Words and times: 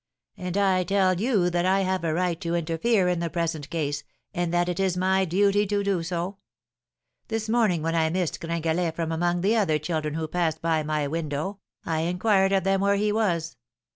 'And 0.35 0.57
I 0.57 0.83
tell 0.83 1.19
you 1.21 1.51
that 1.51 1.63
I 1.63 1.81
have 1.81 2.03
a 2.03 2.11
right 2.11 2.41
to 2.41 2.55
interfere 2.55 3.07
in 3.07 3.19
the 3.19 3.29
present 3.29 3.69
case, 3.69 4.03
and 4.33 4.51
that 4.51 4.67
it 4.67 4.79
is 4.79 4.97
my 4.97 5.25
duty 5.25 5.67
so 5.69 5.83
to 5.83 6.03
do. 6.03 6.37
This 7.27 7.47
morning 7.47 7.83
when 7.83 7.93
I 7.93 8.09
missed 8.09 8.41
Gringalet 8.41 8.95
from 8.95 9.11
among 9.11 9.41
the 9.41 9.55
other 9.55 9.77
children 9.77 10.15
who 10.15 10.27
passed 10.27 10.59
by 10.59 10.81
my 10.81 11.05
window, 11.07 11.59
I 11.85 11.99
inquired 11.99 12.51
of 12.51 12.63
them 12.63 12.81
where 12.81 12.95
he 12.95 13.11
was. 13.11 13.57